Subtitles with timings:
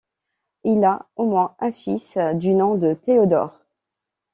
[0.63, 3.59] Il a au moins un fils, du nom de Théodore.